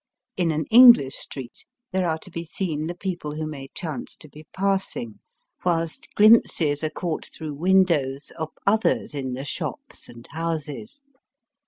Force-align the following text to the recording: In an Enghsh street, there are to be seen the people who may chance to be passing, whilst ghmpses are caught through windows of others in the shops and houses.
In 0.35 0.49
an 0.49 0.65
Enghsh 0.73 1.13
street, 1.13 1.63
there 1.91 2.09
are 2.09 2.17
to 2.23 2.31
be 2.31 2.43
seen 2.43 2.87
the 2.87 2.95
people 2.95 3.35
who 3.35 3.45
may 3.45 3.67
chance 3.75 4.15
to 4.15 4.27
be 4.27 4.47
passing, 4.51 5.19
whilst 5.63 6.07
ghmpses 6.17 6.81
are 6.83 6.89
caught 6.89 7.27
through 7.27 7.53
windows 7.53 8.31
of 8.35 8.49
others 8.65 9.13
in 9.13 9.33
the 9.33 9.45
shops 9.45 10.09
and 10.09 10.25
houses. 10.31 11.03